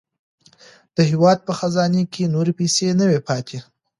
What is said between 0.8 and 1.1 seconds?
د